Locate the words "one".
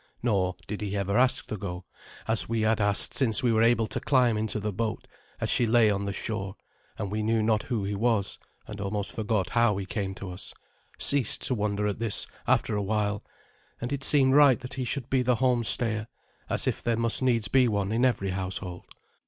17.67-17.91